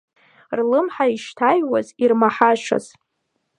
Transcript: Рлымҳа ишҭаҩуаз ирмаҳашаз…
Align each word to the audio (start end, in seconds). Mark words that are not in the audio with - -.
Рлымҳа 0.57 1.05
ишҭаҩуаз 1.15 1.87
ирмаҳашаз… 2.03 2.85